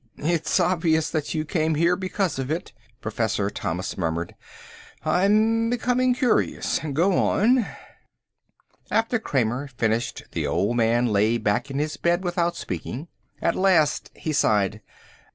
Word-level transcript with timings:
"It's 0.17 0.59
obvious 0.59 1.11
that 1.11 1.35
you 1.35 1.45
came 1.45 1.75
here 1.75 1.95
because 1.95 2.39
of 2.39 2.49
it," 2.49 2.73
Professor 3.01 3.51
Thomas 3.51 3.99
murmured. 3.99 4.33
"I'm 5.05 5.69
becoming 5.69 6.15
curious. 6.15 6.79
Go 6.93 7.19
on." 7.19 7.67
After 8.89 9.19
Kramer 9.19 9.67
finished 9.67 10.23
the 10.31 10.47
old 10.47 10.75
man 10.75 11.05
lay 11.05 11.37
back 11.37 11.69
in 11.69 11.77
the 11.77 11.97
bed 12.01 12.23
without 12.23 12.55
speaking. 12.55 13.09
At 13.43 13.53
last 13.55 14.09
he 14.15 14.33
sighed. 14.33 14.81